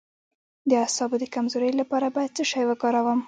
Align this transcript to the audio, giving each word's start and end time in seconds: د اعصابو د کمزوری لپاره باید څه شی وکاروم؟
د 0.69 0.71
اعصابو 0.83 1.15
د 1.19 1.25
کمزوری 1.35 1.71
لپاره 1.81 2.07
باید 2.15 2.31
څه 2.37 2.43
شی 2.51 2.63
وکاروم؟ 2.67 3.19